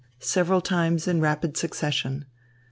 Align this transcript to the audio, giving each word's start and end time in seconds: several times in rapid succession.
several 0.17 0.61
times 0.61 1.07
in 1.07 1.21
rapid 1.21 1.55
succession. 1.55 2.25